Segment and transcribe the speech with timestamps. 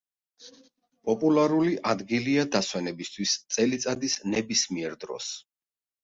[1.09, 5.29] პოპულარული ადგილია დასვენებისთვის წელიწადის ნებისმიერ დროს.